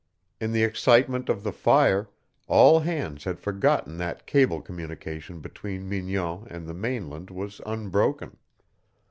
In 0.39 0.51
the 0.51 0.63
excitement 0.63 1.29
of 1.29 1.43
the 1.43 1.51
fire 1.51 2.09
all 2.47 2.79
hands 2.79 3.25
had 3.25 3.39
forgotten 3.39 3.97
that 3.97 4.25
cable 4.25 4.59
communication 4.59 5.41
between 5.41 5.87
Mignon 5.87 6.47
and 6.49 6.65
the 6.67 6.73
mainland 6.73 7.29
was 7.29 7.61
unbroken. 7.67 8.35